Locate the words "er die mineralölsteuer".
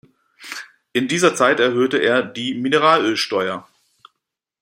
1.99-3.67